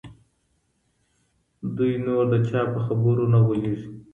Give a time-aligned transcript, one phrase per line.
[1.75, 3.87] دوی نور د چا په خبرو نه غولیږي.